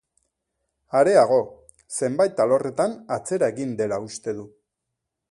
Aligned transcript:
Areago, 0.99 1.35
zenbait 1.99 2.41
alorretan 2.45 2.95
atzera 3.17 3.51
egin 3.55 3.75
dela 3.83 4.01
uste 4.07 4.35
du. 4.39 4.47